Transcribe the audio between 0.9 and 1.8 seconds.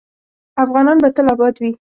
به تل اباد وي